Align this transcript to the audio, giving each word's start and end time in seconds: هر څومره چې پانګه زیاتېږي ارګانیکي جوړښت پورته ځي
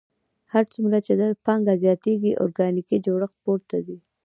هر 0.51 0.63
څومره 0.73 0.97
چې 1.05 1.11
پانګه 1.45 1.73
زیاتېږي 1.83 2.31
ارګانیکي 2.43 2.97
جوړښت 3.05 3.35
پورته 3.43 3.77
ځي 3.85 3.97